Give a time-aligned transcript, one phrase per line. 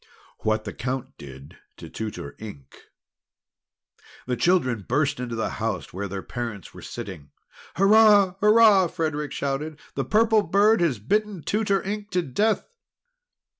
[0.39, 2.85] WHAT THE COUNT DID TO TUTOR INK
[4.25, 7.29] The children burst into the house where their parents were sitting.
[7.75, 8.33] "Hurrah!
[8.39, 9.77] Hurrah!" Frederic shouted.
[9.93, 12.65] "The Purple Bird has bitten Tutor Ink to death!"